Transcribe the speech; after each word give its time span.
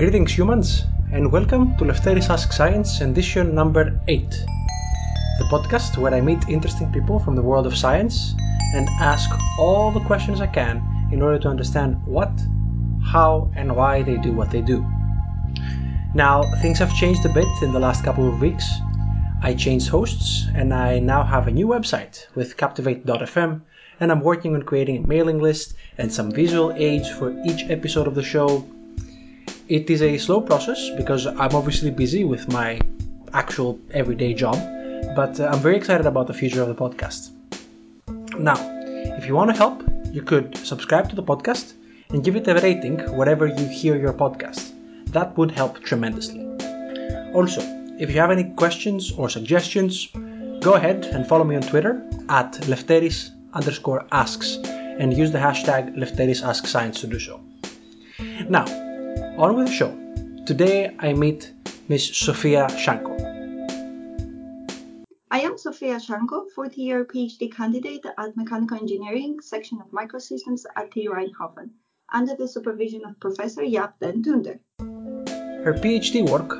Greetings, 0.00 0.32
humans, 0.32 0.86
and 1.12 1.30
welcome 1.30 1.76
to 1.76 1.84
Lefteris 1.84 2.30
Ask 2.30 2.54
Science 2.54 3.02
edition 3.02 3.54
number 3.54 4.00
8, 4.08 4.30
the 4.30 5.44
podcast 5.52 5.98
where 5.98 6.14
I 6.14 6.22
meet 6.22 6.48
interesting 6.48 6.90
people 6.90 7.18
from 7.18 7.36
the 7.36 7.42
world 7.42 7.66
of 7.66 7.76
science 7.76 8.34
and 8.72 8.88
ask 8.98 9.28
all 9.58 9.90
the 9.90 10.00
questions 10.00 10.40
I 10.40 10.46
can 10.46 10.82
in 11.12 11.20
order 11.20 11.38
to 11.40 11.48
understand 11.48 12.02
what, 12.06 12.32
how, 13.04 13.52
and 13.54 13.76
why 13.76 14.02
they 14.02 14.16
do 14.16 14.32
what 14.32 14.50
they 14.50 14.62
do. 14.62 14.82
Now, 16.14 16.44
things 16.62 16.78
have 16.78 16.94
changed 16.94 17.26
a 17.26 17.34
bit 17.34 17.48
in 17.60 17.74
the 17.74 17.78
last 17.78 18.02
couple 18.02 18.26
of 18.26 18.40
weeks. 18.40 18.66
I 19.42 19.52
changed 19.52 19.90
hosts 19.90 20.46
and 20.54 20.72
I 20.72 20.98
now 20.98 21.24
have 21.24 21.46
a 21.46 21.50
new 21.50 21.66
website 21.66 22.26
with 22.34 22.56
Captivate.fm, 22.56 23.60
and 24.00 24.10
I'm 24.10 24.22
working 24.22 24.54
on 24.54 24.62
creating 24.62 25.04
a 25.04 25.06
mailing 25.06 25.40
list 25.40 25.74
and 25.98 26.10
some 26.10 26.32
visual 26.32 26.72
aids 26.72 27.10
for 27.10 27.38
each 27.44 27.68
episode 27.68 28.06
of 28.06 28.14
the 28.14 28.22
show. 28.22 28.64
It 29.70 29.88
is 29.88 30.02
a 30.02 30.18
slow 30.18 30.40
process 30.40 30.90
because 30.96 31.26
I'm 31.26 31.54
obviously 31.54 31.92
busy 31.92 32.24
with 32.24 32.52
my 32.52 32.80
actual 33.32 33.78
everyday 33.92 34.34
job, 34.34 34.56
but 35.14 35.38
uh, 35.38 35.46
I'm 35.46 35.60
very 35.60 35.76
excited 35.76 36.06
about 36.06 36.26
the 36.26 36.34
future 36.34 36.60
of 36.60 36.66
the 36.66 36.74
podcast. 36.74 37.30
Now, 38.36 38.56
if 39.16 39.26
you 39.26 39.36
want 39.36 39.52
to 39.52 39.56
help, 39.56 39.84
you 40.10 40.22
could 40.22 40.56
subscribe 40.56 41.08
to 41.10 41.14
the 41.14 41.22
podcast 41.22 41.74
and 42.08 42.24
give 42.24 42.34
it 42.34 42.48
a 42.48 42.54
rating 42.54 42.98
wherever 43.16 43.46
you 43.46 43.64
hear 43.68 43.96
your 43.96 44.12
podcast. 44.12 44.72
That 45.12 45.38
would 45.38 45.52
help 45.52 45.78
tremendously. 45.84 46.44
Also, 47.32 47.60
if 48.00 48.10
you 48.10 48.20
have 48.20 48.32
any 48.32 48.52
questions 48.54 49.12
or 49.12 49.28
suggestions, 49.28 50.08
go 50.62 50.74
ahead 50.74 51.04
and 51.04 51.28
follow 51.28 51.44
me 51.44 51.54
on 51.54 51.62
Twitter 51.62 52.04
at 52.28 52.54
Lefteris 52.62 53.30
underscore 53.52 54.04
asks 54.10 54.56
and 54.64 55.16
use 55.16 55.30
the 55.30 55.38
hashtag 55.38 55.96
Lefteris 55.96 56.66
Science 56.66 57.00
to 57.02 57.06
do 57.06 57.20
so. 57.20 57.40
Now, 58.48 58.64
on 59.40 59.56
with 59.56 59.68
the 59.68 59.72
show. 59.72 59.90
Today 60.44 60.94
I 60.98 61.14
meet 61.14 61.50
Miss 61.88 62.14
Sofia 62.14 62.66
Shanko. 62.82 63.16
I 65.30 65.40
am 65.40 65.56
Sofia 65.56 65.96
Shanko, 65.96 66.50
fourth 66.54 66.76
year 66.76 67.06
PhD 67.06 67.50
candidate 67.50 68.04
at 68.18 68.36
Mechanical 68.36 68.76
Engineering 68.76 69.38
section 69.40 69.80
of 69.80 69.90
Microsystems 69.92 70.66
at 70.76 70.90
TU 70.90 71.12
Eindhoven, 71.20 71.70
under 72.12 72.36
the 72.36 72.46
supervision 72.46 73.02
of 73.06 73.18
Professor 73.18 73.62
Jaap 73.62 73.94
den 74.00 74.22
Toonder. 74.22 74.58
Her 75.64 75.72
PhD 75.72 76.28
work 76.28 76.52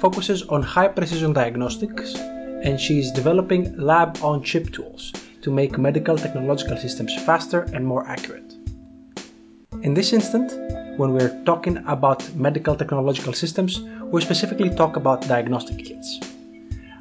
focuses 0.00 0.42
on 0.48 0.62
high 0.62 0.88
precision 0.88 1.32
diagnostics 1.32 2.16
and 2.16 2.80
she 2.80 2.98
is 2.98 3.12
developing 3.12 3.76
lab 3.78 4.18
on 4.20 4.42
chip 4.42 4.72
tools 4.72 5.12
to 5.42 5.52
make 5.52 5.78
medical 5.78 6.18
technological 6.18 6.76
systems 6.76 7.14
faster 7.22 7.60
and 7.72 7.86
more 7.86 8.04
accurate. 8.08 8.52
In 9.82 9.94
this 9.94 10.12
instant, 10.12 10.50
when 10.96 11.12
we're 11.12 11.42
talking 11.44 11.76
about 11.86 12.34
medical 12.34 12.74
technological 12.74 13.32
systems, 13.32 13.80
we 14.12 14.20
specifically 14.22 14.70
talk 14.70 14.96
about 14.96 15.28
diagnostic 15.28 15.84
kits. 15.84 16.20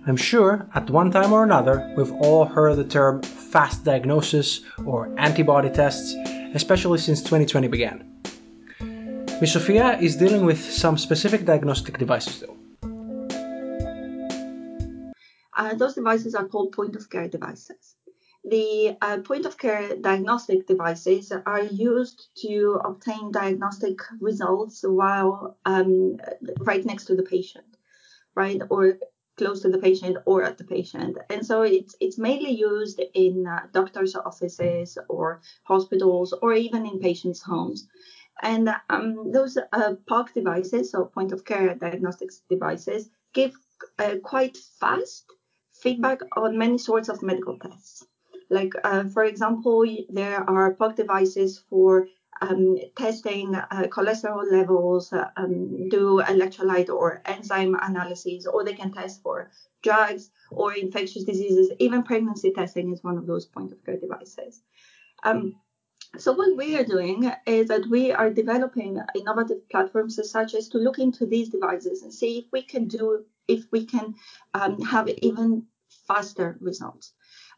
I'm 0.05 0.17
sure 0.17 0.67
at 0.75 0.89
one 0.89 1.11
time 1.11 1.33
or 1.33 1.43
another 1.43 1.93
we've 1.97 2.11
all 2.11 2.45
heard 2.45 2.75
the 2.75 2.83
term 2.83 3.23
fast 3.23 3.83
diagnosis 3.83 4.61
or 4.85 5.09
antibody 5.17 5.69
tests, 5.69 6.13
especially 6.53 6.99
since 6.99 7.21
2020 7.21 7.67
began. 7.69 8.03
Miss 9.41 9.53
Sofia 9.53 9.97
is 9.99 10.15
dealing 10.15 10.45
with 10.45 10.59
some 10.59 10.97
specific 10.97 11.45
diagnostic 11.45 11.97
devices 11.97 12.41
though. 12.41 12.57
Uh, 15.57 15.73
those 15.73 15.95
devices 15.95 16.35
are 16.35 16.45
called 16.45 16.73
point 16.73 16.95
of 16.95 17.09
care 17.09 17.27
devices. 17.27 17.94
The 18.47 18.95
uh, 19.01 19.21
point 19.21 19.47
of 19.47 19.57
care 19.57 19.95
diagnostic 19.95 20.67
devices 20.67 21.31
are 21.31 21.63
used 21.63 22.27
to 22.43 22.79
obtain 22.85 23.31
diagnostic 23.31 23.97
results 24.21 24.83
while 24.83 25.57
um, 25.65 26.17
right 26.59 26.85
next 26.85 27.05
to 27.05 27.15
the 27.15 27.23
patient, 27.23 27.77
right, 28.35 28.61
or 28.69 28.99
close 29.35 29.61
to 29.61 29.69
the 29.69 29.79
patient 29.79 30.17
or 30.25 30.43
at 30.43 30.59
the 30.59 30.63
patient. 30.63 31.17
And 31.31 31.43
so 31.43 31.63
it's 31.63 31.95
it's 31.99 32.19
mainly 32.19 32.51
used 32.51 33.01
in 33.15 33.47
uh, 33.47 33.61
doctors' 33.73 34.15
offices 34.15 34.97
or 35.09 35.41
hospitals 35.63 36.31
or 36.33 36.53
even 36.53 36.85
in 36.85 36.99
patients' 36.99 37.41
homes. 37.41 37.87
And 38.43 38.69
um, 38.91 39.31
those 39.31 39.57
uh, 39.57 39.95
POC 40.07 40.33
devices, 40.35 40.91
so 40.91 41.05
point 41.05 41.31
of 41.31 41.45
care 41.45 41.73
diagnostics 41.73 42.41
devices, 42.47 43.09
give 43.33 43.53
uh, 43.97 44.17
quite 44.23 44.55
fast 44.79 45.31
feedback 45.73 46.19
on 46.37 46.59
many 46.59 46.77
sorts 46.77 47.09
of 47.09 47.23
medical 47.23 47.57
tests. 47.57 48.05
Like, 48.49 48.73
uh, 48.83 49.05
for 49.09 49.23
example, 49.25 49.85
there 50.09 50.47
are 50.49 50.73
POC 50.75 50.95
devices 50.95 51.63
for 51.69 52.07
um, 52.41 52.77
testing 52.97 53.55
uh, 53.55 53.83
cholesterol 53.83 54.51
levels, 54.51 55.13
uh, 55.13 55.29
um, 55.37 55.89
do 55.89 56.21
electrolyte 56.21 56.89
or 56.89 57.21
enzyme 57.25 57.75
analyses, 57.81 58.45
or 58.45 58.63
they 58.63 58.73
can 58.73 58.91
test 58.91 59.21
for 59.21 59.51
drugs 59.81 60.31
or 60.51 60.73
infectious 60.73 61.23
diseases. 61.23 61.71
Even 61.79 62.03
pregnancy 62.03 62.51
testing 62.51 62.91
is 62.91 63.03
one 63.03 63.17
of 63.17 63.25
those 63.25 63.45
point 63.45 63.71
of 63.71 63.83
care 63.85 63.97
devices. 63.97 64.61
Um, 65.23 65.55
so 66.17 66.33
what 66.33 66.55
we 66.55 66.77
are 66.77 66.83
doing 66.83 67.31
is 67.45 67.67
that 67.67 67.87
we 67.89 68.11
are 68.11 68.29
developing 68.29 68.99
innovative 69.15 69.67
platforms 69.69 70.19
such 70.29 70.53
as 70.55 70.69
to 70.69 70.77
look 70.77 70.99
into 70.99 71.25
these 71.25 71.49
devices 71.49 72.03
and 72.03 72.13
see 72.13 72.39
if 72.39 72.45
we 72.51 72.61
can 72.61 72.87
do 72.87 73.25
if 73.47 73.65
we 73.71 73.85
can 73.85 74.15
um, 74.53 74.81
have 74.81 75.07
even 75.09 75.65
faster 76.07 76.57
results. 76.61 77.13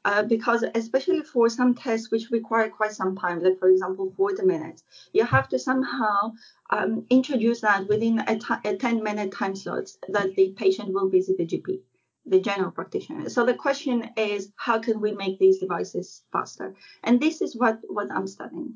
Uh, 0.07 0.23
because 0.23 0.63
especially 0.73 1.21
for 1.21 1.49
some 1.49 1.75
tests 1.75 2.09
which 2.11 2.31
require 2.31 2.69
quite 2.69 2.93
some 2.93 3.13
time, 3.17 3.43
like 3.43 3.59
for 3.59 3.67
example 3.67 4.13
40 4.15 4.43
minutes, 4.45 4.81
you 5.11 5.25
have 5.25 5.49
to 5.49 5.59
somehow 5.59 6.31
um, 6.69 7.05
introduce 7.09 7.59
that 7.59 7.89
within 7.89 8.19
a, 8.19 8.39
t- 8.39 8.69
a 8.69 8.77
10 8.77 9.03
minute 9.03 9.33
time 9.33 9.53
slot 9.53 9.89
that 10.07 10.33
the 10.37 10.53
patient 10.55 10.93
will 10.93 11.09
visit 11.09 11.37
the 11.37 11.45
GP, 11.45 11.81
the 12.25 12.39
general 12.39 12.71
practitioner. 12.71 13.27
So 13.27 13.45
the 13.45 13.53
question 13.53 14.11
is, 14.15 14.49
how 14.55 14.79
can 14.79 15.01
we 15.01 15.11
make 15.11 15.39
these 15.39 15.59
devices 15.59 16.23
faster? 16.31 16.73
And 17.03 17.19
this 17.19 17.41
is 17.41 17.57
what, 17.57 17.81
what 17.89 18.09
I'm 18.09 18.27
studying. 18.27 18.75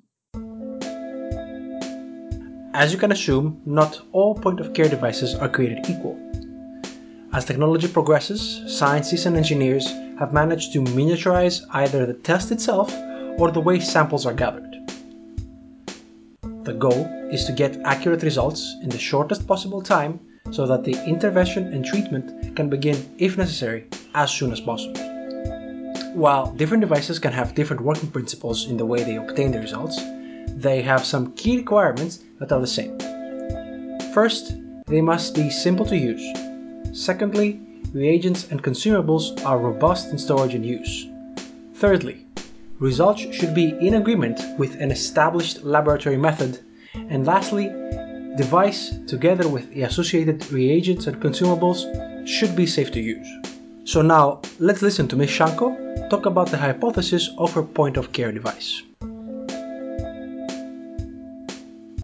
As 2.74 2.92
you 2.92 3.00
can 3.00 3.14
assume, 3.14 3.62
not 3.66 4.02
all 4.12 4.36
point 4.36 4.60
of 4.60 4.74
care 4.74 4.90
devices 4.90 5.34
are 5.36 5.48
created 5.48 5.90
equal. 5.90 6.31
As 7.34 7.46
technology 7.46 7.88
progresses, 7.88 8.62
scientists 8.68 9.26
and 9.26 9.38
engineers 9.38 9.88
have 10.20 10.34
managed 10.34 10.74
to 10.74 10.82
miniaturize 10.82 11.62
either 11.72 12.06
the 12.06 12.14
test 12.14 12.52
itself 12.52 12.94
or 13.40 13.52
the 13.52 13.62
way 13.62 13.80
samples 13.80 14.26
are 14.26 14.34
gathered. 14.34 14.76
The 16.64 16.74
goal 16.74 17.06
is 17.32 17.46
to 17.46 17.54
get 17.54 17.80
accurate 17.86 18.24
results 18.24 18.76
in 18.84 18.90
the 18.90 19.00
shortest 19.00 19.48
possible 19.48 19.82
time 19.82 20.20
so 20.52 20.68
that 20.68 20.84
the 20.84 21.02
intervention 21.06 21.72
and 21.74 21.86
treatment 21.86 22.54
can 22.58 22.70
begin, 22.70 22.98
if 23.18 23.38
necessary, 23.38 23.88
as 24.14 24.30
soon 24.30 24.52
as 24.52 24.60
possible. 24.60 25.00
While 26.14 26.52
different 26.52 26.82
devices 26.82 27.18
can 27.18 27.32
have 27.32 27.56
different 27.56 27.82
working 27.82 28.12
principles 28.12 28.68
in 28.68 28.76
the 28.76 28.86
way 28.86 29.06
they 29.06 29.16
obtain 29.16 29.52
the 29.54 29.62
results, 29.62 29.98
they 30.50 30.82
have 30.82 31.06
some 31.06 31.32
key 31.36 31.56
requirements 31.56 32.20
that 32.40 32.52
are 32.52 32.60
the 32.60 32.68
same. 32.68 33.00
First, 34.14 34.58
they 34.88 35.00
must 35.00 35.34
be 35.34 35.50
simple 35.50 35.86
to 35.86 35.96
use 35.96 36.51
Secondly, 36.94 37.60
reagents 37.94 38.52
and 38.52 38.62
consumables 38.62 39.44
are 39.46 39.58
robust 39.58 40.12
in 40.12 40.18
storage 40.18 40.54
and 40.54 40.66
use. 40.66 41.08
Thirdly, 41.76 42.26
results 42.80 43.22
should 43.34 43.56
be 43.56 43.70
in 43.80 43.96
agreement 43.96 44.42
with 44.58 44.76
an 44.76 44.92
established 44.92 45.64
laboratory 45.64 46.18
method. 46.18 46.60
And 46.94 47.26
lastly, 47.26 47.70
device 48.38 48.94
together 49.08 49.48
with 49.48 49.74
the 49.74 49.84
associated 49.84 50.52
reagents 50.52 51.08
and 51.08 51.22
consumables 51.22 51.86
should 52.28 52.56
be 52.56 52.66
safe 52.66 52.92
to 52.92 53.00
use. 53.00 53.28
So 53.84 54.02
now 54.02 54.42
let's 54.60 54.82
listen 54.82 55.08
to 55.08 55.16
Ms. 55.16 55.30
Shanko 55.30 56.10
talk 56.10 56.26
about 56.26 56.52
the 56.52 56.58
hypothesis 56.58 57.30
of 57.38 57.54
her 57.54 57.64
point 57.64 57.98
of 57.98 58.12
care 58.12 58.32
device. 58.32 58.84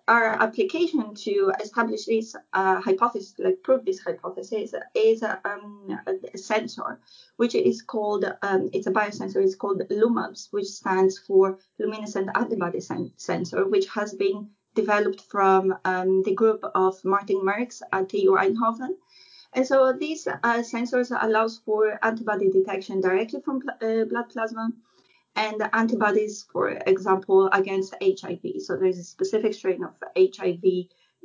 Our 0.07 0.41
application 0.41 1.13
to 1.15 1.51
establish 1.61 2.05
this 2.05 2.33
uh, 2.53 2.79
hypothesis, 2.79 3.33
like 3.39 3.61
prove 3.61 3.83
this 3.83 3.99
hypothesis, 3.99 4.73
is 4.95 5.21
um, 5.21 5.99
a 6.33 6.37
sensor, 6.37 7.01
which 7.35 7.55
is 7.55 7.81
called, 7.81 8.23
um, 8.41 8.69
it's 8.71 8.87
a 8.87 8.91
biosensor, 8.91 9.43
it's 9.43 9.55
called 9.55 9.81
LUMABS, 9.89 10.47
which 10.51 10.67
stands 10.67 11.19
for 11.19 11.59
luminescent 11.77 12.29
antibody 12.35 12.79
sen- 12.79 13.11
sensor, 13.17 13.67
which 13.67 13.87
has 13.89 14.13
been 14.13 14.49
developed 14.75 15.21
from 15.21 15.75
um, 15.83 16.23
the 16.23 16.33
group 16.33 16.63
of 16.73 17.01
Maarten 17.03 17.43
Merkx 17.43 17.81
at 17.91 18.07
TU 18.07 18.37
Eindhoven. 18.39 18.95
And 19.53 19.67
so 19.67 19.91
these 19.91 20.25
uh, 20.27 20.59
sensors 20.59 21.11
allows 21.19 21.57
for 21.65 21.99
antibody 22.01 22.49
detection 22.49 23.01
directly 23.01 23.41
from 23.41 23.59
pl- 23.61 23.77
uh, 23.81 24.05
blood 24.05 24.29
plasma 24.29 24.69
and 25.37 25.69
antibodies, 25.71 26.45
for 26.51 26.69
example, 26.87 27.47
against 27.53 27.95
HIV. 28.01 28.41
So 28.59 28.75
there's 28.75 28.97
a 28.97 29.03
specific 29.03 29.53
strain 29.53 29.83
of 29.83 29.93
HIV, 30.17 30.61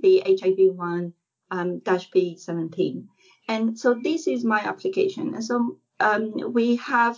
the 0.02 0.22
HIV1 0.26 1.12
um, 1.50 1.80
P17. 1.80 3.06
And 3.48 3.78
so 3.78 3.94
this 3.94 4.26
is 4.26 4.44
my 4.44 4.60
application. 4.60 5.34
And 5.34 5.44
so 5.44 5.78
um, 5.98 6.52
we 6.52 6.76
have 6.76 7.16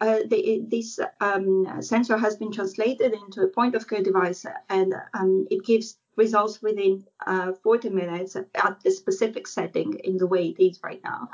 uh, 0.00 0.20
the, 0.28 0.62
this 0.68 1.00
um, 1.20 1.80
sensor 1.80 2.18
has 2.18 2.36
been 2.36 2.52
translated 2.52 3.14
into 3.14 3.40
a 3.40 3.48
point 3.48 3.74
of 3.74 3.88
care 3.88 4.02
device 4.02 4.44
and 4.68 4.94
um, 5.14 5.46
it 5.50 5.64
gives 5.64 5.96
results 6.16 6.60
within 6.60 7.04
uh, 7.26 7.52
40 7.62 7.88
minutes 7.88 8.36
at 8.36 8.80
the 8.84 8.90
specific 8.90 9.46
setting 9.46 9.94
in 10.04 10.18
the 10.18 10.26
way 10.26 10.48
it 10.48 10.62
is 10.62 10.78
right 10.84 11.00
now. 11.02 11.30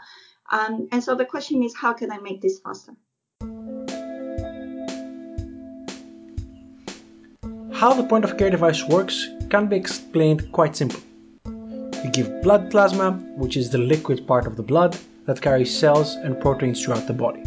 Um, 0.52 0.88
and 0.92 1.02
so 1.02 1.16
the 1.16 1.24
question 1.24 1.62
is, 1.64 1.74
how 1.76 1.94
can 1.94 2.12
I 2.12 2.18
make 2.18 2.40
this 2.40 2.60
faster? 2.60 2.92
How 7.80 7.94
the 7.94 8.04
point 8.04 8.26
of 8.26 8.36
care 8.36 8.50
device 8.50 8.86
works 8.86 9.30
can 9.48 9.66
be 9.66 9.74
explained 9.74 10.52
quite 10.52 10.76
simply. 10.76 11.00
You 11.46 12.10
give 12.12 12.42
blood 12.42 12.70
plasma, 12.70 13.12
which 13.38 13.56
is 13.56 13.70
the 13.70 13.78
liquid 13.78 14.26
part 14.26 14.46
of 14.46 14.56
the 14.56 14.62
blood 14.62 14.98
that 15.24 15.40
carries 15.40 15.74
cells 15.74 16.16
and 16.16 16.38
proteins 16.38 16.84
throughout 16.84 17.06
the 17.06 17.14
body. 17.14 17.42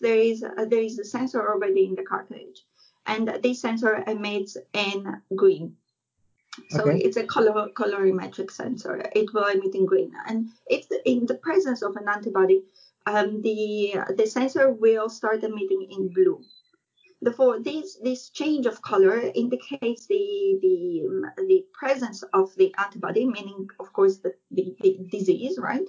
There 0.00 0.18
is 0.18 0.42
a, 0.42 0.66
there 0.66 0.80
is 0.80 0.98
a 0.98 1.04
sensor 1.04 1.48
already 1.48 1.86
in 1.86 1.94
the 1.94 2.02
cartridge, 2.02 2.64
and 3.06 3.38
this 3.40 3.60
sensor 3.60 4.02
emits 4.04 4.56
in 4.72 5.22
green. 5.36 5.76
So 6.70 6.80
okay. 6.80 6.98
it's 6.98 7.16
a 7.16 7.22
color 7.28 7.68
colorimetric 7.68 8.50
sensor. 8.50 9.08
It 9.14 9.32
will 9.32 9.46
emit 9.46 9.76
in 9.76 9.86
green, 9.86 10.10
and 10.26 10.48
if 10.66 10.86
in 11.04 11.26
the 11.26 11.36
presence 11.36 11.82
of 11.82 11.94
an 11.94 12.08
antibody, 12.08 12.64
um, 13.06 13.42
the 13.42 13.94
the 14.18 14.26
sensor 14.26 14.72
will 14.72 15.08
start 15.08 15.44
emitting 15.44 15.86
in 15.88 16.12
blue. 16.12 16.42
Therefore, 17.24 17.58
this 17.58 17.96
this 18.02 18.28
change 18.28 18.66
of 18.66 18.82
color 18.82 19.16
indicates 19.34 20.06
the 20.06 20.58
the 20.60 20.76
um, 21.08 21.24
the 21.48 21.64
presence 21.72 22.22
of 22.34 22.54
the 22.56 22.74
antibody, 22.76 23.24
meaning, 23.24 23.66
of 23.80 23.94
course, 23.94 24.18
the, 24.18 24.34
the, 24.50 24.76
the 24.82 24.98
disease, 25.10 25.58
right? 25.58 25.88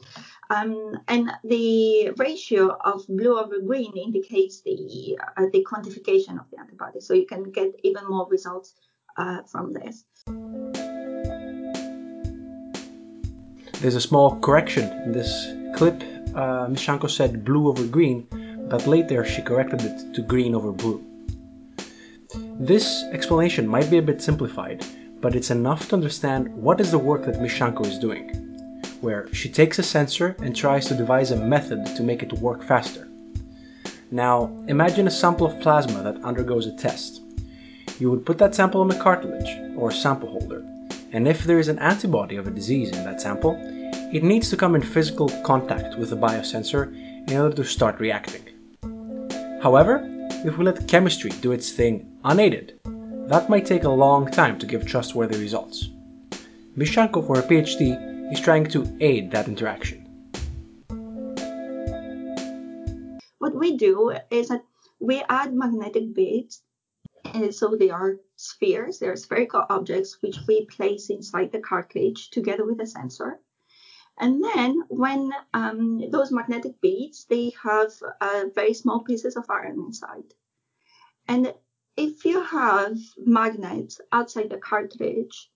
Um, 0.50 0.98
and 1.10 1.30
the 1.44 2.12
ratio 2.16 2.78
of 2.92 3.06
blue 3.10 3.38
over 3.38 3.60
green 3.60 3.98
indicates 3.98 4.62
the 4.62 5.20
uh, 5.36 5.48
the 5.52 5.68
quantification 5.70 6.40
of 6.40 6.50
the 6.52 6.58
antibody. 6.58 7.02
So 7.02 7.14
you 7.14 7.26
can 7.26 7.52
get 7.52 7.72
even 7.84 8.08
more 8.08 8.30
results 8.30 8.74
uh, 9.18 9.42
from 9.44 9.74
this. 9.74 10.06
There's 13.82 13.96
a 13.96 14.06
small 14.10 14.40
correction 14.40 14.86
in 15.04 15.12
this 15.12 15.32
clip. 15.76 16.02
Uh, 16.34 16.70
Ms. 16.70 16.80
Shanko 16.80 17.10
said 17.10 17.44
blue 17.44 17.68
over 17.68 17.86
green, 17.86 18.26
but 18.70 18.88
later 18.88 19.26
she 19.26 19.42
corrected 19.42 19.82
it 19.82 20.14
to 20.14 20.22
green 20.22 20.56
over 20.56 20.72
blue. 20.72 21.04
This 22.60 23.04
explanation 23.12 23.68
might 23.68 23.92
be 23.92 23.98
a 23.98 24.02
bit 24.02 24.22
simplified, 24.22 24.86
but 25.20 25.36
it's 25.36 25.52
enough 25.52 25.90
to 25.90 25.96
understand 25.96 26.48
what 26.56 26.80
is 26.80 26.90
the 26.90 26.98
work 26.98 27.26
that 27.26 27.42
Ms. 27.42 27.52
Shanko 27.52 27.86
is 27.86 28.00
doing, 28.00 28.30
where 29.02 29.28
she 29.34 29.50
takes 29.50 29.78
a 29.78 29.84
sensor 29.84 30.38
and 30.40 30.56
tries 30.56 30.86
to 30.86 30.96
devise 30.96 31.32
a 31.32 31.36
method 31.36 31.86
to 31.98 32.02
make 32.02 32.24
it 32.24 32.32
work 32.32 32.64
faster. 32.64 33.10
Now, 34.10 34.58
imagine 34.70 35.06
a 35.06 35.12
sample 35.12 35.48
of 35.48 35.60
plasma 35.60 36.02
that 36.04 36.24
undergoes 36.24 36.66
a 36.66 36.78
test. 36.78 37.22
You 38.00 38.10
would 38.10 38.26
put 38.26 38.38
that 38.38 38.56
sample 38.56 38.80
on 38.80 38.90
a 38.90 39.02
cartridge 39.02 39.76
or 39.76 39.92
sample 39.92 40.30
holder, 40.30 40.66
and 41.12 41.28
if 41.28 41.44
there 41.44 41.60
is 41.60 41.68
an 41.68 41.80
antibody 41.80 42.38
of 42.38 42.48
a 42.48 42.52
disease 42.52 42.96
in 42.96 43.04
that 43.04 43.20
sample, 43.20 43.60
it 44.14 44.24
needs 44.24 44.50
to 44.50 44.58
come 44.58 44.76
in 44.76 44.82
physical 44.82 45.28
contact 45.44 45.98
with 45.98 46.10
the 46.10 46.16
biosensor 46.16 46.96
in 47.30 47.38
order 47.38 47.56
to 47.58 47.66
start 47.66 48.00
reacting. 48.00 48.44
However, 49.62 50.10
if 50.46 50.60
we 50.60 50.66
let 50.66 50.88
chemistry 50.88 51.32
do 51.42 51.52
its 51.52 51.72
thing 51.72 52.20
unaided, 52.24 52.80
that 53.28 53.50
might 53.50 53.66
take 53.66 53.84
a 53.84 53.90
long 53.90 54.30
time 54.30 54.60
to 54.60 54.68
give 54.68 54.86
trustworthy 54.86 55.40
results. 55.40 55.90
Ms. 56.76 56.90
Shanko, 56.90 57.26
for 57.26 57.38
her 57.38 57.42
PhD, 57.42 58.32
is 58.32 58.40
trying 58.40 58.66
to 58.66 58.86
aid 59.02 59.32
that 59.32 59.48
interaction. 59.48 60.04
What 63.40 63.56
we 63.56 63.76
do 63.76 64.14
is 64.30 64.50
that 64.50 64.64
we 65.00 65.24
add 65.30 65.56
magnetic 65.56 66.14
beads, 66.14 66.62
and 67.34 67.54
so 67.54 67.76
they 67.76 67.90
are 67.90 68.18
spheres, 68.36 69.00
they 69.00 69.08
are 69.08 69.16
spherical 69.16 69.66
objects 69.70 70.22
which 70.22 70.38
we 70.48 70.66
place 70.66 71.10
inside 71.10 71.52
the 71.52 71.60
cartridge 71.60 72.30
together 72.30 72.66
with 72.66 72.80
a 72.82 72.86
sensor. 72.86 73.40
And 74.18 74.44
then 74.44 74.84
when 74.88 75.32
um, 75.54 76.10
those 76.10 76.32
magnetic 76.32 76.80
beads, 76.80 77.26
they 77.26 77.52
have 77.62 77.92
uh, 78.22 78.46
very 78.54 78.74
small 78.74 79.02
pieces 79.02 79.36
of 79.36 79.50
iron 79.50 79.80
inside. 79.80 80.34
And 81.28 81.54
if 81.98 82.26
you 82.26 82.42
have 82.42 82.98
magnets 83.18 84.00
outside 84.12 84.50
the 84.50 84.58
cartridge, 84.58 85.52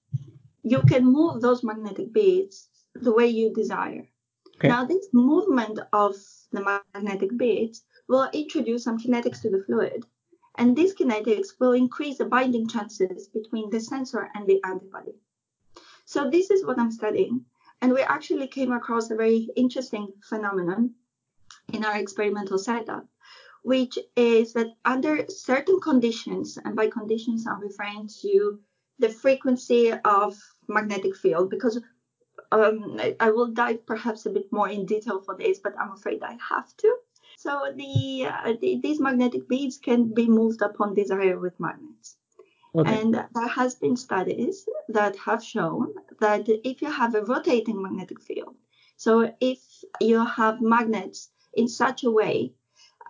you 0.64 0.82
can 0.82 1.06
move 1.06 1.42
those 1.42 1.64
magnetic 1.64 2.12
beads 2.12 2.68
the 2.96 3.14
way 3.14 3.28
you 3.28 3.54
desire. 3.54 4.08
Okay. 4.56 4.68
Now, 4.68 4.84
this 4.84 5.08
movement 5.14 5.80
of 5.94 6.16
the 6.52 6.82
magnetic 6.94 7.38
beads 7.38 7.84
will 8.10 8.30
introduce 8.34 8.84
some 8.84 9.00
kinetics 9.00 9.42
to 9.42 9.50
the 9.50 9.64
fluid. 9.66 10.04
And 10.58 10.76
these 10.76 10.94
kinetics 10.94 11.60
will 11.60 11.72
increase 11.72 12.18
the 12.18 12.26
binding 12.26 12.68
chances 12.68 13.30
between 13.30 13.70
the 13.70 13.80
sensor 13.80 14.30
and 14.36 14.46
the 14.46 14.62
antibody. 14.66 15.16
So 16.04 16.30
this 16.30 16.50
is 16.52 16.66
what 16.66 16.80
I'm 16.80 16.92
studying. 16.92 17.46
And 17.81 17.94
we 17.94 18.02
actually 18.02 18.48
came 18.48 18.72
across 18.74 19.10
a 19.10 19.16
very 19.16 19.50
interesting 19.56 20.10
phenomenon 20.28 20.96
in 21.72 21.86
our 21.86 21.98
experimental 21.98 22.58
setup, 22.58 23.06
which 23.64 23.98
is 24.16 24.54
that 24.54 24.68
under 24.84 25.26
certain 25.30 25.80
conditions, 25.80 26.58
and 26.64 26.76
by 26.76 26.88
conditions 26.90 27.48
I'm 27.48 27.62
referring 27.62 28.10
to 28.22 28.60
the 29.00 29.10
frequency 29.10 29.94
of 29.94 30.38
magnetic 30.68 31.16
field, 31.16 31.50
because 31.50 31.81
um, 32.52 33.00
I 33.20 33.31
will 33.31 33.48
dive 33.48 33.86
perhaps 33.86 34.26
a 34.26 34.31
bit 34.31 34.52
more 34.52 34.68
in 34.68 34.86
detail 34.86 35.22
for 35.22 35.38
this, 35.38 35.60
but 35.60 35.80
I'm 35.80 35.94
afraid 35.94 36.22
I 36.22 36.38
have 36.50 36.76
to. 36.78 36.98
So 37.38 37.72
the, 37.74 38.26
uh, 38.26 38.54
the 38.60 38.81
these 38.84 39.00
magnetic 39.00 39.48
beads 39.48 39.78
can 39.78 40.14
be 40.14 40.28
moved 40.28 40.62
upon 40.62 40.96
desire 40.96 41.40
with 41.40 41.58
magnets. 41.60 42.18
Okay. 42.75 43.01
And 43.01 43.16
there 43.16 43.48
has 43.48 43.75
been 43.75 43.98
studies 43.98 44.68
that 44.89 45.16
have 45.18 45.44
shown 45.44 45.94
that 46.19 46.48
if 46.48 46.81
you 46.83 46.92
have 46.92 47.16
a 47.16 47.24
rotating 47.24 47.81
magnetic 47.81 48.21
field, 48.21 48.56
so 48.95 49.33
if 49.39 49.60
you 50.00 50.24
have 50.24 50.62
magnets 50.62 51.31
in 51.54 51.68
such 51.68 52.04
a 52.04 52.12
way, 52.12 52.54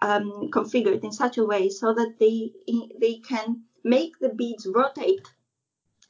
um, 0.02 0.50
configured 0.50 1.04
in 1.04 1.12
such 1.12 1.38
a 1.38 1.44
way 1.44 1.70
so 1.70 1.94
that 1.94 2.16
they 2.20 2.54
they 3.02 3.16
can 3.16 3.64
make 3.84 4.18
the 4.20 4.30
beads 4.30 4.66
rotate 4.66 5.28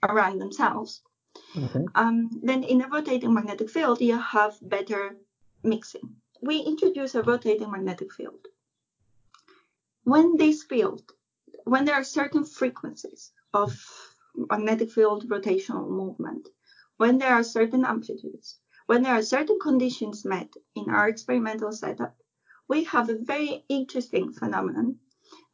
around 0.04 0.38
themselves, 0.38 1.02
mm-hmm. 1.56 1.86
um, 1.96 2.30
then 2.44 2.64
in 2.64 2.82
a 2.82 2.88
rotating 2.88 3.34
magnetic 3.34 3.70
field 3.72 4.00
you 4.00 4.18
have 4.18 4.60
better 4.62 5.18
mixing. 5.64 6.16
We 6.42 6.60
introduce 6.60 7.16
a 7.16 7.24
rotating 7.24 7.72
magnetic 7.72 8.14
field. 8.14 8.46
When 10.04 10.38
this 10.38 10.64
field, 10.64 11.12
when 11.66 11.86
there 11.86 11.96
are 11.96 12.04
certain 12.04 12.46
frequencies 12.46 13.32
of 13.54 13.78
magnetic 14.36 14.92
field 14.92 15.28
rotational 15.30 15.90
movement, 15.90 16.48
when 16.98 17.18
there 17.18 17.34
are 17.34 17.44
certain 17.44 17.86
amplitudes, 17.86 18.60
when 18.86 19.04
there 19.04 19.14
are 19.14 19.22
certain 19.22 19.60
conditions 19.60 20.26
met 20.26 20.54
in 20.76 20.90
our 20.90 21.08
experimental 21.08 21.72
setup, 21.72 22.16
we 22.68 22.84
have 22.84 23.10
a 23.10 23.18
very 23.18 23.66
interesting 23.70 24.32
phenomenon 24.32 25.00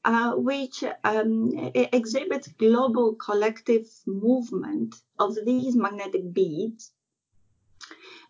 uh, 0.04 0.36
which 0.36 0.84
um, 1.04 1.50
exhibits 1.74 2.48
global 2.50 3.16
collective 3.16 3.88
movement 4.06 4.96
of 5.18 5.36
these 5.46 5.76
magnetic 5.76 6.32
beads 6.32 6.92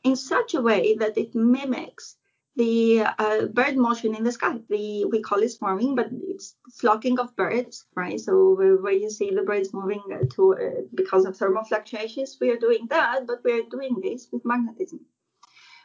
in 0.04 0.16
such 0.16 0.54
a 0.54 0.62
way 0.62 0.96
that 0.96 1.18
it 1.18 1.36
mimics 1.36 2.16
the 2.56 3.04
uh, 3.20 3.46
bird 3.48 3.76
motion 3.76 4.16
in 4.16 4.24
the 4.24 4.32
sky. 4.32 4.60
The, 4.70 5.06
we 5.06 5.22
call 5.22 5.40
it 5.40 5.50
swarming, 5.50 5.96
but 5.96 6.08
it's 6.12 6.56
flocking 6.74 7.20
of 7.20 7.36
birds, 7.36 7.86
right? 7.96 8.20
So 8.20 8.56
where 8.56 8.94
you 8.94 9.10
see 9.10 9.32
the 9.32 9.44
birds 9.44 9.74
moving 9.74 10.04
uh, 10.12 10.26
to 10.36 10.54
uh, 10.54 10.82
because 10.94 11.26
of 11.26 11.36
thermal 11.36 11.66
fluctuations, 11.66 12.38
we 12.40 12.52
are 12.52 12.58
doing 12.58 12.88
that, 12.90 13.28
but 13.28 13.44
we 13.44 13.60
are 13.60 13.70
doing 13.70 14.00
this 14.02 14.28
with 14.32 14.46
magnetism. 14.46 15.02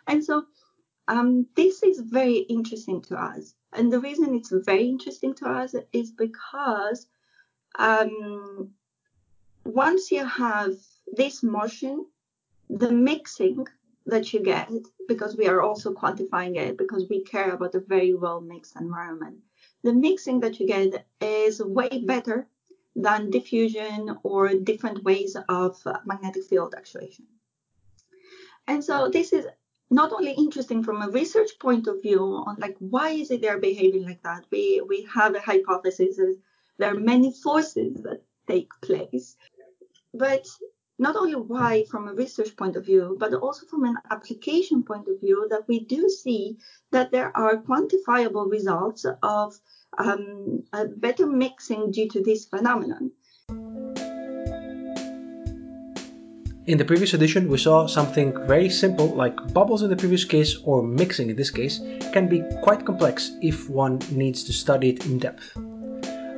And 0.07 0.25
so 0.25 0.45
um, 1.09 1.47
this 1.57 1.83
is 1.83 2.01
very 2.01 2.37
interesting 2.37 3.03
to 3.03 3.17
us. 3.17 3.55
And 3.73 3.93
the 3.93 4.01
reason 4.01 4.35
it's 4.35 4.53
very 4.53 4.89
interesting 4.89 5.35
to 5.37 5.49
us 5.49 5.75
is 5.93 6.13
because 6.13 7.07
um, 7.79 8.71
once 9.65 10.11
you 10.11 10.25
have 10.25 10.75
this 11.13 11.43
motion, 11.43 12.07
the 12.69 12.93
mixing 12.93 13.67
that 14.07 14.33
you 14.33 14.41
get 14.41 14.71
because 15.09 15.37
we 15.37 15.47
are 15.47 15.63
also 15.63 15.93
quantifying 15.93 16.57
it 16.57 16.79
because 16.79 17.09
we 17.09 17.23
care 17.23 17.51
about 17.53 17.75
a 17.75 17.81
very 17.81 18.15
well 18.15 18.41
mixed 18.41 18.77
environment. 18.77 19.39
The 19.83 19.93
mixing 19.93 20.41
that 20.41 20.59
you 20.61 20.67
get 20.67 21.07
is 21.21 21.63
way 21.63 22.03
better 22.05 22.49
than 22.97 23.31
diffusion 23.31 24.19
or 24.23 24.49
different 24.55 25.05
ways 25.05 25.37
of 25.49 25.81
magnetic 26.05 26.45
field 26.45 26.75
actuation. 26.77 27.27
And 28.67 28.85
so 28.85 29.09
this 29.09 29.33
is 29.33 29.47
not 29.91 30.13
only 30.13 30.33
interesting 30.33 30.83
from 30.85 31.03
a 31.03 31.11
research 31.11 31.51
point 31.59 31.89
of 31.89 32.03
view 32.03 32.23
on 32.47 32.57
like 32.59 32.77
why 32.79 33.11
is 33.11 33.31
it 33.31 33.41
they're 33.41 33.59
behaving 33.59 34.05
like 34.05 34.23
that. 34.23 34.45
We 34.51 34.81
we 34.87 35.03
have 35.13 35.35
a 35.35 35.41
hypothesis 35.41 36.17
that 36.17 36.39
there 36.79 36.95
are 36.95 37.01
many 37.01 37.33
forces 37.33 38.03
that 38.03 38.23
take 38.47 38.71
place. 38.81 39.37
But 40.15 40.47
not 41.01 41.17
only 41.17 41.35
why 41.35 41.83
from 41.91 42.07
a 42.07 42.13
research 42.13 42.55
point 42.57 42.77
of 42.77 42.85
view, 42.85 43.17
but 43.19 43.33
also 43.33 43.65
from 43.67 43.85
an 43.85 43.97
application 44.11 44.83
point 44.83 45.09
of 45.09 45.19
view, 45.19 45.47
that 45.49 45.67
we 45.67 45.81
do 45.81 46.11
see 46.11 46.59
that 46.93 47.11
there 47.11 47.35
are 47.35 47.57
quantifiable 47.57 48.51
results 48.51 49.07
of 49.23 49.59
um, 49.97 50.63
a 50.75 50.85
better 50.85 51.27
mixing 51.27 51.91
due 51.91 52.07
to 52.11 52.23
this 52.23 52.45
phenomenon. 52.45 53.11
In 56.67 56.77
the 56.77 56.85
previous 56.85 57.15
edition, 57.15 57.49
we 57.49 57.57
saw 57.57 57.87
something 57.87 58.37
very 58.47 58.69
simple, 58.69 59.07
like 59.07 59.55
bubbles 59.55 59.83
in 59.83 59.89
the 59.89 59.97
previous 59.97 60.27
case, 60.27 60.59
or 60.65 60.83
mixing 60.83 61.31
in 61.31 61.37
this 61.37 61.51
case, 61.51 61.81
can 62.13 62.29
be 62.29 62.45
quite 62.63 62.85
complex 62.85 63.33
if 63.41 63.71
one 63.71 63.99
needs 64.11 64.45
to 64.45 64.53
study 64.53 64.91
it 64.91 65.07
in 65.07 65.19
depth. 65.19 65.57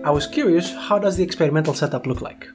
I 0.05 0.11
was 0.13 0.29
curious, 0.29 0.73
how 0.73 1.01
does 1.01 1.17
the 1.17 1.25
experimental 1.25 1.75
setup 1.75 2.07
look 2.07 2.21
like? 2.21 2.47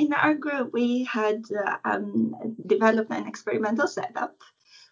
In 0.00 0.14
our 0.14 0.34
group, 0.34 0.72
we 0.72 1.04
had 1.04 1.44
uh, 1.52 1.76
um, 1.84 2.56
developed 2.66 3.12
an 3.12 3.26
experimental 3.26 3.86
setup 3.86 4.34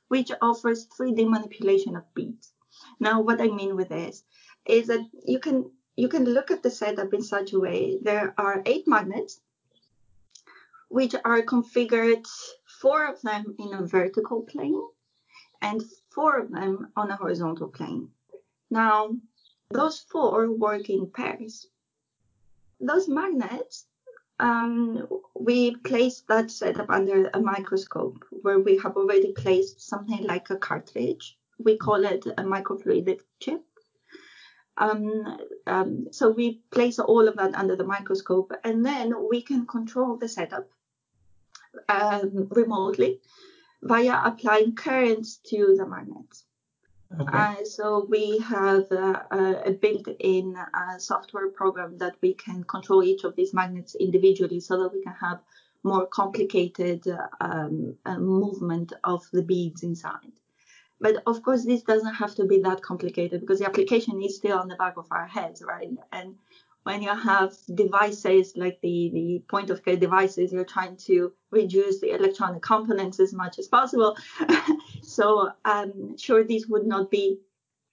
which 0.09 0.31
offers 0.43 0.87
3D 0.87 1.29
manipulation 1.29 1.97
of 1.97 2.15
beads. 2.15 2.53
Now, 3.01 3.23
what 3.23 3.41
I 3.41 3.49
mean 3.49 3.75
with 3.75 3.89
this 3.89 4.23
is 4.67 4.89
that 4.89 5.05
you 5.25 5.39
can 5.39 5.71
you 5.97 6.09
can 6.09 6.25
look 6.25 6.51
at 6.51 6.63
the 6.63 6.71
setup 6.71 7.13
in 7.15 7.23
such 7.23 7.53
a 7.53 7.61
way. 7.61 7.99
There 8.01 8.35
are 8.39 8.63
eight 8.67 8.87
magnets, 8.87 9.41
which 10.89 11.15
are 11.25 11.43
configured, 11.43 12.27
four 12.81 13.07
of 13.13 13.21
them 13.23 13.57
in 13.59 13.75
a 13.75 13.87
vertical 13.87 14.43
plane 14.43 14.83
and 15.61 15.83
four 16.11 16.39
of 16.39 16.53
them 16.53 16.93
on 16.97 17.11
a 17.11 17.17
horizontal 17.17 17.69
plane. 17.69 18.11
Now, 18.71 19.17
those 19.71 19.99
four 19.99 20.53
work 20.53 20.89
in 20.89 21.11
pairs. 21.11 21.67
Those 22.81 23.09
magnets 23.09 23.87
um, 24.41 25.07
we 25.39 25.75
placed 25.77 26.29
that 26.29 26.51
setup 26.51 26.91
under 26.91 27.29
a 27.35 27.41
microscope 27.41 28.25
where 28.43 28.61
we 28.61 28.79
have 28.79 28.97
already 28.97 29.33
placed 29.33 29.81
something 29.81 30.25
like 30.25 30.51
a 30.51 30.57
cartridge. 30.57 31.37
We 31.59 31.77
call 31.77 32.05
it 32.05 32.25
a 32.27 32.43
microfluidic 32.43 33.21
chip. 33.41 33.65
Um, 34.77 35.39
um, 35.67 36.07
so 36.13 36.31
we 36.31 36.63
place 36.71 37.01
all 37.01 37.27
of 37.27 37.37
that 37.37 37.55
under 37.57 37.75
the 37.75 37.85
microscope 37.85 38.53
and 38.63 38.87
then 38.87 39.13
we 39.29 39.43
can 39.43 39.67
control 39.67 40.17
the 40.17 40.29
setup 40.29 40.69
um, 41.89 42.47
remotely 42.53 43.21
via 43.83 44.21
applying 44.25 44.77
currents 44.77 45.39
to 45.47 45.75
the 45.77 45.87
magnets. 45.87 46.45
Okay. 47.11 47.39
Uh, 47.39 47.65
so 47.65 48.07
we 48.11 48.39
have 48.39 48.85
uh, 48.93 49.23
a 49.31 49.73
built-in 49.73 50.57
uh, 50.57 50.99
software 50.99 51.51
program 51.51 51.97
that 51.99 52.17
we 52.21 52.35
can 52.35 52.65
control 52.65 53.03
each 53.03 53.25
of 53.25 53.35
these 53.35 53.55
magnets 53.55 53.95
individually, 53.95 54.61
so 54.61 54.77
that 54.83 54.93
we 54.93 55.03
can 55.03 55.15
have 55.15 55.41
more 55.83 56.07
complicated 56.07 57.07
um, 57.41 57.97
uh, 58.05 58.19
movement 58.19 58.93
of 59.05 59.23
the 59.33 59.43
beads 59.43 59.83
inside. 59.83 60.33
But 61.01 61.23
of 61.27 61.43
course, 61.43 61.65
this 61.65 61.83
doesn't 61.83 62.15
have 62.15 62.35
to 62.35 62.45
be 62.45 62.59
that 62.63 62.83
complicated 62.83 63.41
because 63.41 63.61
the 63.61 63.67
application 63.67 64.21
is 64.21 64.37
still 64.37 64.59
on 64.59 64.69
the 64.69 64.77
back 64.77 64.97
of 64.97 65.07
our 65.11 65.27
heads, 65.27 65.63
right? 65.67 65.89
And 66.13 66.35
when 66.89 67.03
you 67.03 67.15
have 67.15 67.53
devices 67.75 68.55
like 68.57 68.81
the, 68.81 69.11
the 69.13 69.43
point 69.51 69.69
of 69.69 69.85
care 69.85 69.99
devices, 69.99 70.55
you're 70.55 70.65
trying 70.65 70.97
to 70.97 71.31
reduce 71.51 72.01
the 72.01 72.13
electronic 72.15 72.63
components 72.63 73.21
as 73.21 73.35
much 73.35 73.59
as 73.59 73.69
possible. 73.69 74.17
so 75.03 75.51
I'm 75.67 76.17
sure 76.17 76.45
this 76.45 76.65
would 76.67 76.87
not 76.87 77.11
be 77.11 77.41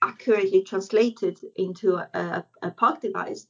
accurately 0.02 0.64
translated 0.64 1.38
into 1.58 1.96
a, 1.96 2.46
a 2.62 2.72
POC 2.72 3.02
device. 3.02 3.48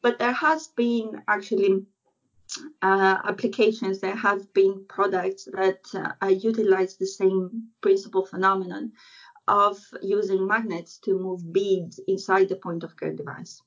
But 0.00 0.20
there 0.20 0.38
has 0.46 0.68
been 0.68 1.22
actually 1.26 1.84
uh, 2.80 3.16
applications, 3.24 3.98
there 3.98 4.14
have 4.28 4.54
been 4.54 4.84
products 4.88 5.48
that 5.54 5.80
uh, 6.22 6.28
utilize 6.28 6.96
the 6.96 7.06
same 7.20 7.64
principal 7.80 8.24
phenomenon 8.24 8.92
of 9.48 9.76
using 10.02 10.46
magnets 10.46 10.98
to 10.98 11.18
move 11.18 11.52
beads 11.52 11.98
inside 12.06 12.48
the 12.48 12.54
point 12.54 12.84
of 12.84 12.96
care 12.96 13.12
device. 13.12 13.60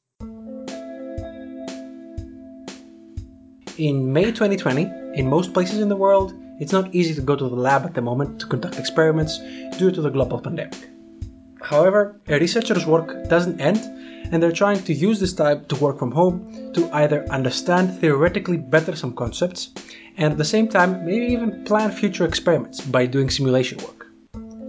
In 3.78 4.12
May 4.12 4.26
2020, 4.26 5.14
in 5.14 5.30
most 5.30 5.54
places 5.54 5.80
in 5.80 5.88
the 5.88 5.96
world, 5.96 6.34
it's 6.60 6.74
not 6.74 6.94
easy 6.94 7.16
to 7.16 7.22
go 7.22 7.38
to 7.38 7.48
the 7.48 7.56
lab 7.56 7.86
at 7.86 7.94
the 7.94 8.02
moment 8.02 8.40
to 8.42 8.46
conduct 8.46 8.78
experiments 8.78 9.38
due 9.78 9.92
to 9.92 10.02
the 10.02 10.10
global 10.10 10.42
pandemic. 10.42 10.90
However, 11.62 12.20
a 12.28 12.38
researcher's 12.38 12.86
work 12.86 13.30
doesn't 13.30 13.62
end, 13.62 13.78
and 14.32 14.44
they're 14.44 14.52
trying 14.52 14.84
to 14.84 14.94
use 14.94 15.22
this 15.22 15.34
time 15.34 15.66
to 15.66 15.76
work 15.78 16.00
from 16.00 16.12
home 16.12 16.74
to 16.74 16.90
either 16.94 17.26
understand 17.30 17.98
theoretically 18.00 18.58
better 18.58 18.94
some 18.94 19.14
concepts, 19.14 19.72
and 20.18 20.34
at 20.34 20.38
the 20.38 20.46
same 20.46 20.68
time, 20.68 21.06
maybe 21.06 21.28
even 21.28 21.64
plan 21.64 21.92
future 21.92 22.26
experiments 22.26 22.82
by 22.82 23.06
doing 23.06 23.30
simulation 23.30 23.78
work. 23.78 24.08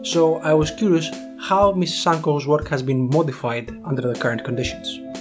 So 0.02 0.36
I 0.36 0.54
was 0.54 0.70
curious 0.70 1.10
how 1.40 1.72
Ms. 1.72 1.90
Shanko's 1.90 2.46
work 2.46 2.68
has 2.68 2.82
been 2.82 3.10
modified 3.10 3.76
under 3.84 4.02
the 4.02 4.18
current 4.18 4.44
conditions 4.44 5.11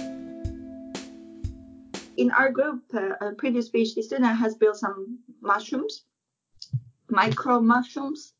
in 2.22 2.30
our 2.30 2.50
group, 2.52 2.82
uh, 2.94 3.14
a 3.26 3.32
previous 3.32 3.68
PhD 3.68 4.00
student 4.08 4.36
has 4.44 4.54
built 4.54 4.76
some 4.76 5.18
mushrooms, 5.40 6.04
micro 7.10 7.60
mushrooms. 7.60 8.32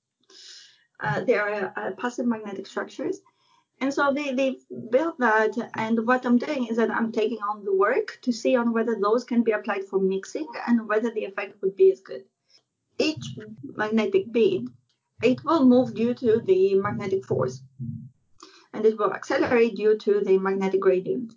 Uh, 1.00 1.18
they 1.26 1.36
are 1.36 1.72
uh, 1.76 1.90
passive 2.02 2.26
magnetic 2.26 2.66
structures. 2.68 3.16
And 3.80 3.92
so 3.92 4.12
they, 4.12 4.32
they 4.32 4.50
built 4.90 5.18
that. 5.18 5.54
And 5.74 6.06
what 6.06 6.24
I'm 6.24 6.38
doing 6.38 6.68
is 6.68 6.76
that 6.76 6.92
I'm 6.92 7.10
taking 7.10 7.42
on 7.50 7.64
the 7.64 7.74
work 7.74 8.18
to 8.22 8.32
see 8.40 8.54
on 8.54 8.72
whether 8.72 8.96
those 8.96 9.24
can 9.24 9.42
be 9.42 9.50
applied 9.50 9.84
for 9.90 9.98
mixing 9.98 10.46
and 10.68 10.88
whether 10.88 11.10
the 11.10 11.24
effect 11.24 11.60
would 11.60 11.74
be 11.74 11.90
as 11.90 12.00
good. 12.00 12.22
Each 12.98 13.26
magnetic 13.82 14.30
bead, 14.30 14.68
it 15.22 15.42
will 15.44 15.64
move 15.64 15.94
due 15.94 16.14
to 16.14 16.40
the 16.50 16.76
magnetic 16.76 17.24
force. 17.24 17.60
And 18.72 18.86
it 18.86 18.96
will 18.96 19.12
accelerate 19.12 19.74
due 19.74 19.98
to 19.98 20.20
the 20.20 20.38
magnetic 20.38 20.80
gradient. 20.80 21.34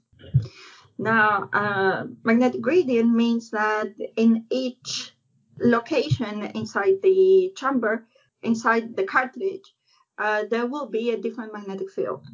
Now, 0.97 1.49
uh, 1.51 2.05
magnetic 2.23 2.61
gradient 2.61 3.13
means 3.13 3.51
that 3.51 3.93
in 4.15 4.45
each 4.49 5.13
location 5.59 6.43
inside 6.55 7.01
the 7.03 7.51
chamber, 7.55 8.07
inside 8.43 8.95
the 8.95 9.03
cartridge, 9.03 9.73
uh, 10.17 10.43
there 10.49 10.67
will 10.67 10.87
be 10.87 11.11
a 11.11 11.17
different 11.17 11.53
magnetic 11.53 11.91
field. 11.91 12.25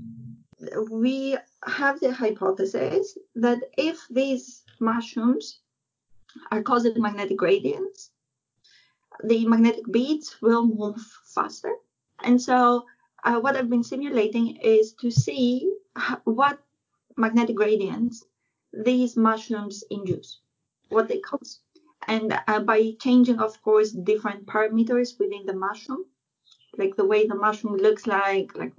We 0.92 1.38
have 1.66 2.00
the 2.00 2.14
hypothesis 2.14 3.18
that 3.36 3.60
if 3.78 3.98
these 4.10 4.64
mushrooms 4.80 5.60
are 6.52 6.62
causing 6.62 7.02
magnetic 7.02 7.38
gradients, 7.38 8.12
the 9.24 9.48
magnetic 9.48 9.86
beads 9.92 10.38
will 10.42 10.66
move 10.66 11.02
faster. 11.26 11.74
And 12.24 12.40
so, 12.40 12.86
uh, 13.24 13.40
what 13.40 13.56
I've 13.56 13.70
been 13.70 13.84
simulating 13.84 14.58
is 14.58 14.94
to 15.02 15.10
see 15.10 15.74
what 16.26 16.60
magnetic 17.18 17.56
gradients 17.56 18.24
these 18.74 19.18
mushrooms 19.18 19.84
induce, 19.90 20.40
what 20.90 21.08
they 21.08 21.20
cause. 21.20 21.60
And 22.08 22.38
uh, 22.48 22.60
by 22.62 22.94
changing, 23.00 23.40
of 23.40 23.62
course, 23.62 23.92
different 23.92 24.46
parameters 24.46 25.20
within 25.20 25.46
the 25.46 25.54
mushroom, 25.54 26.06
like 26.78 26.96
the 26.96 27.06
way 27.06 27.28
the 27.28 27.36
mushroom 27.36 27.76
looks 27.76 28.08
like, 28.08 28.56
like 28.56 28.74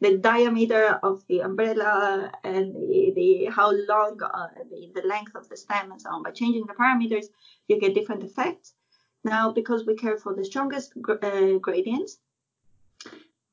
the 0.00 0.18
diameter 0.18 1.00
of 1.02 1.24
the 1.28 1.40
umbrella 1.40 2.30
and 2.44 2.74
the, 2.74 3.12
the 3.16 3.44
how 3.46 3.72
long 3.88 4.20
uh, 4.22 4.48
the, 4.70 4.92
the 4.94 5.06
length 5.06 5.34
of 5.34 5.48
the 5.48 5.56
stem 5.56 5.90
and 5.90 6.00
so 6.00 6.10
on. 6.10 6.22
By 6.22 6.30
changing 6.30 6.66
the 6.66 6.74
parameters, 6.74 7.26
you 7.66 7.80
get 7.80 7.94
different 7.94 8.22
effects. 8.22 8.74
Now, 9.24 9.50
because 9.50 9.84
we 9.84 9.96
care 9.96 10.16
for 10.16 10.34
the 10.34 10.44
strongest 10.44 10.92
uh, 11.08 11.58
gradients, 11.60 12.18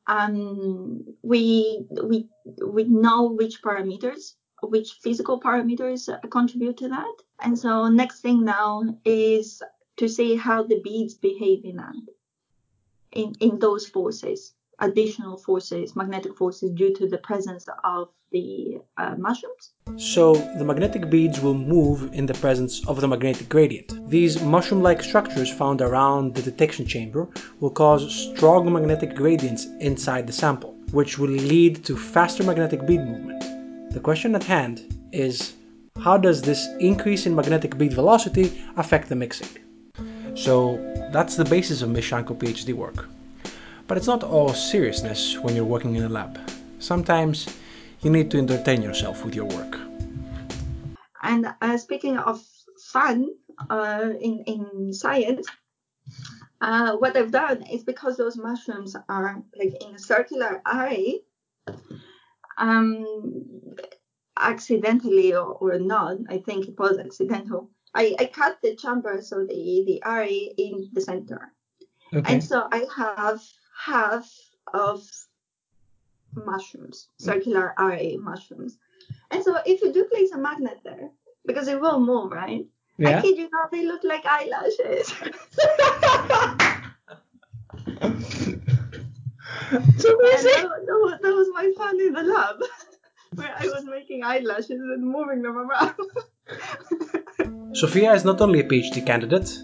um, 0.07 1.03
we 1.23 1.85
we 2.03 2.27
we 2.63 2.83
know 2.83 3.31
which 3.31 3.63
parameters 3.63 4.35
which 4.65 4.99
physical 5.01 5.39
parameters 5.39 6.09
contribute 6.29 6.77
to 6.77 6.89
that. 6.89 7.15
And 7.41 7.57
so 7.57 7.87
next 7.87 8.21
thing 8.21 8.43
now 8.45 8.83
is 9.03 9.61
to 9.97 10.07
see 10.07 10.35
how 10.35 10.63
the 10.63 10.81
beads 10.81 11.13
behave 11.13 11.63
in 11.63 11.77
that, 11.77 11.95
in, 13.11 13.33
in 13.39 13.59
those 13.59 13.87
forces, 13.87 14.53
additional 14.79 15.37
forces, 15.37 15.95
magnetic 15.95 16.35
forces 16.35 16.71
due 16.71 16.93
to 16.95 17.07
the 17.07 17.17
presence 17.17 17.65
of 17.83 18.09
the 18.31 18.77
uh, 18.97 19.15
mushrooms. 19.17 19.71
So 19.97 20.33
the 20.57 20.65
magnetic 20.65 21.09
beads 21.09 21.39
will 21.39 21.53
move 21.53 22.13
in 22.13 22.25
the 22.25 22.33
presence 22.33 22.85
of 22.85 22.99
the 22.99 23.07
magnetic 23.07 23.47
gradient. 23.47 24.09
These 24.09 24.41
mushroom-like 24.41 25.01
structures 25.01 25.49
found 25.49 25.81
around 25.81 26.35
the 26.35 26.41
detection 26.41 26.85
chamber 26.85 27.29
will 27.61 27.69
cause 27.69 28.13
strong 28.13 28.71
magnetic 28.73 29.15
gradients 29.15 29.65
inside 29.79 30.27
the 30.27 30.33
sample, 30.33 30.73
which 30.91 31.17
will 31.17 31.29
lead 31.29 31.85
to 31.85 31.95
faster 31.95 32.43
magnetic 32.43 32.85
bead 32.85 32.99
movement. 32.99 33.54
The 33.95 34.01
question 34.01 34.35
at 34.35 34.43
hand 34.43 34.93
is 35.13 35.53
how 36.03 36.17
does 36.17 36.41
this 36.41 36.67
increase 36.81 37.25
in 37.25 37.33
magnetic 37.33 37.77
bead 37.77 37.93
velocity 37.93 38.61
affect 38.75 39.07
the 39.07 39.15
mixing? 39.15 39.47
So 40.35 40.75
that's 41.13 41.37
the 41.37 41.45
basis 41.45 41.81
of 41.81 41.91
Ms. 41.91 42.03
Shanko 42.03 42.37
PhD 42.37 42.73
work. 42.73 43.07
But 43.87 43.95
it's 43.97 44.05
not 44.05 44.21
all 44.21 44.49
seriousness 44.49 45.39
when 45.39 45.55
you're 45.55 45.63
working 45.63 45.95
in 45.95 46.03
a 46.03 46.09
lab. 46.09 46.37
Sometimes 46.79 47.47
you 48.01 48.09
need 48.09 48.29
to 48.31 48.37
entertain 48.37 48.81
yourself 48.81 49.23
with 49.23 49.33
your 49.33 49.45
work. 49.45 49.79
And 51.23 51.55
uh, 51.61 51.77
speaking 51.77 52.17
of 52.17 52.43
fun 52.91 53.29
uh, 53.69 54.09
in, 54.19 54.43
in 54.45 54.91
science, 54.91 55.47
uh, 56.59 56.97
what 56.97 57.15
I've 57.15 57.31
done 57.31 57.61
is 57.71 57.85
because 57.85 58.17
those 58.17 58.35
mushrooms 58.35 58.93
are 59.07 59.41
like 59.57 59.81
in 59.81 59.95
a 59.95 59.99
circular 59.99 60.61
array, 60.65 61.21
um, 62.57 63.05
accidentally 64.37 65.33
or, 65.33 65.45
or 65.45 65.79
not, 65.79 66.17
I 66.29 66.37
think 66.39 66.67
it 66.67 66.79
was 66.79 66.97
accidental. 66.97 67.69
I, 67.93 68.15
I 68.19 68.25
cut 68.25 68.57
the 68.61 68.75
chamber, 68.75 69.21
so 69.21 69.45
the, 69.45 69.83
the 69.85 70.01
array 70.05 70.53
in 70.57 70.89
the 70.91 71.01
center. 71.01 71.53
Okay. 72.13 72.33
And 72.33 72.43
so 72.43 72.67
I 72.71 72.85
have 72.95 73.41
half 73.77 74.29
of 74.73 75.07
mushrooms, 76.33 77.07
circular 77.17 77.73
array 77.77 78.17
mushrooms. 78.19 78.77
And 79.31 79.43
so 79.43 79.57
if 79.65 79.81
you 79.81 79.93
do 79.93 80.05
place 80.05 80.31
a 80.31 80.37
magnet 80.37 80.79
there, 80.83 81.09
because 81.45 81.67
it 81.67 81.79
will 81.79 81.99
move, 81.99 82.31
right? 82.31 82.65
Yeah. 82.97 83.19
I 83.19 83.21
kid 83.21 83.37
you 83.37 83.49
not, 83.51 83.71
they 83.71 83.85
look 83.85 84.03
like 84.03 84.25
eyelashes. 84.25 85.13
It's 89.71 90.05
And 90.05 90.13
amazing. 90.19 90.51
that, 90.51 90.85
that, 90.85 90.99
was, 91.03 91.19
that 91.21 91.33
was 91.33 91.47
my 91.53 91.71
fun 91.77 91.99
in 91.99 92.13
the 92.13 92.23
lab, 92.23 92.55
where 93.35 93.53
I 93.57 93.65
was 93.65 93.85
making 93.85 94.23
eyelashes 94.23 94.69
and 94.71 95.03
moving 95.03 95.41
them 95.41 95.57
around. 95.57 95.95
Sophia 97.75 98.13
is 98.13 98.23
not 98.23 98.41
only 98.41 98.59
a 98.59 98.63
PhD 98.63 99.05
candidate. 99.05 99.57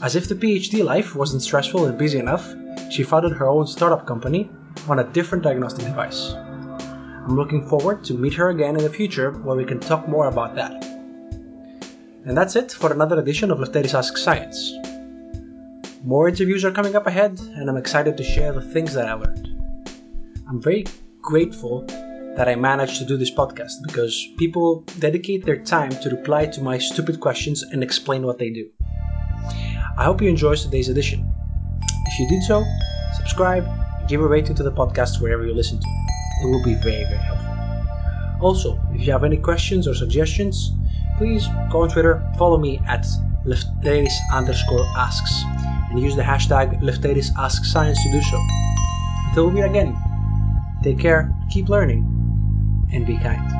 As 0.00 0.14
if 0.14 0.28
the 0.28 0.34
PhD 0.36 0.84
life 0.84 1.16
wasn't 1.16 1.42
stressful 1.42 1.86
and 1.86 1.98
busy 1.98 2.18
enough, 2.18 2.54
she 2.90 3.02
founded 3.02 3.32
her 3.32 3.48
own 3.48 3.66
startup 3.66 4.06
company 4.06 4.48
on 4.88 5.00
a 5.00 5.04
different 5.04 5.42
diagnostic 5.42 5.86
device. 5.86 6.32
I'm 6.34 7.34
looking 7.36 7.66
forward 7.68 8.04
to 8.04 8.14
meet 8.14 8.34
her 8.34 8.50
again 8.50 8.76
in 8.76 8.82
the 8.84 8.90
future 8.90 9.32
where 9.32 9.56
we 9.56 9.64
can 9.64 9.80
talk 9.80 10.08
more 10.08 10.28
about 10.28 10.54
that. 10.54 10.84
And 12.24 12.36
that's 12.36 12.54
it 12.56 12.70
for 12.72 12.92
another 12.92 13.18
edition 13.18 13.50
of 13.50 13.58
Lefteris 13.58 13.94
Ask 13.94 14.16
Science. 14.16 14.72
More 16.04 16.28
interviews 16.28 16.64
are 16.64 16.70
coming 16.70 16.94
up 16.94 17.08
ahead, 17.08 17.40
and 17.40 17.68
I'm 17.68 17.76
excited 17.76 18.16
to 18.16 18.22
share 18.22 18.52
the 18.52 18.62
things 18.62 18.94
that 18.94 19.08
I 19.08 19.14
learned. 19.14 19.48
I'm 20.48 20.62
very 20.62 20.86
grateful 21.20 21.84
that 22.36 22.48
I 22.48 22.54
managed 22.54 22.98
to 22.98 23.04
do 23.04 23.16
this 23.16 23.32
podcast 23.32 23.72
because 23.84 24.28
people 24.38 24.84
dedicate 25.00 25.44
their 25.44 25.56
time 25.56 25.90
to 25.90 26.10
reply 26.10 26.46
to 26.46 26.62
my 26.62 26.78
stupid 26.78 27.18
questions 27.18 27.62
and 27.62 27.82
explain 27.82 28.22
what 28.22 28.38
they 28.38 28.50
do. 28.50 28.70
I 29.96 30.04
hope 30.04 30.22
you 30.22 30.28
enjoyed 30.28 30.58
today's 30.58 30.88
edition. 30.88 31.28
If 32.06 32.20
you 32.20 32.28
did 32.28 32.44
so, 32.44 32.64
subscribe 33.16 33.64
and 33.66 34.08
give 34.08 34.20
a 34.20 34.28
rating 34.28 34.54
to 34.54 34.62
the 34.62 34.72
podcast 34.72 35.20
wherever 35.20 35.44
you 35.44 35.52
listen 35.52 35.80
to. 35.80 35.88
It 36.42 36.46
will 36.46 36.62
be 36.62 36.74
very, 36.74 37.04
very 37.04 37.18
helpful. 37.18 38.38
Also, 38.40 38.80
if 38.94 39.04
you 39.04 39.12
have 39.12 39.24
any 39.24 39.36
questions 39.36 39.88
or 39.88 39.94
suggestions, 39.94 40.76
please 41.16 41.44
go 41.72 41.82
on 41.82 41.88
Twitter, 41.88 42.24
follow 42.38 42.56
me 42.56 42.80
at 42.86 43.04
Lefteris 43.48 44.12
underscore 44.32 44.86
asks, 44.96 45.42
and 45.90 45.98
use 45.98 46.14
the 46.14 46.22
hashtag 46.22 46.80
Lefteris 46.82 47.30
Ask 47.38 47.64
Science 47.64 48.02
to 48.02 48.12
do 48.12 48.20
so. 48.20 48.38
Until 49.28 49.48
we 49.48 49.54
meet 49.54 49.62
again, 49.62 49.96
take 50.82 50.98
care, 50.98 51.34
keep 51.50 51.68
learning, 51.68 52.04
and 52.92 53.06
be 53.06 53.16
kind. 53.16 53.57